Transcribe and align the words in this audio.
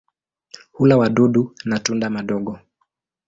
Hula 0.71 0.97
wadudu 0.97 1.55
na 1.65 1.79
tunda 1.79 2.09
madogo. 2.09 2.59